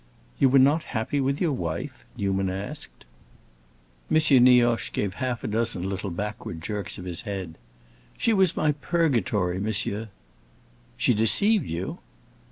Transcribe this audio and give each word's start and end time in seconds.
"You 0.39 0.49
were 0.49 0.57
not 0.57 0.81
happy 0.97 1.21
with 1.21 1.39
your 1.39 1.51
wife?" 1.53 2.05
Newman 2.17 2.49
asked. 2.49 3.05
M. 4.09 4.17
Nioche 4.43 4.91
gave 4.91 5.13
half 5.13 5.43
a 5.43 5.47
dozen 5.47 5.87
little 5.87 6.09
backward 6.09 6.59
jerks 6.59 6.97
of 6.97 7.05
his 7.05 7.21
head. 7.21 7.55
"She 8.17 8.33
was 8.33 8.57
my 8.57 8.71
purgatory, 8.71 9.59
monsieur!" 9.59 10.09
"She 10.97 11.13
deceived 11.13 11.67
you?" 11.67 11.99